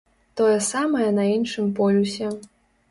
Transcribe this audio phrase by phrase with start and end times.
[0.39, 2.37] Тое самае на іншым полюсе.